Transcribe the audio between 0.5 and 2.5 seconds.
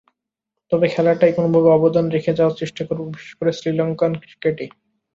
তবে খেলাটায় কোনোভাবে অবদান রেখে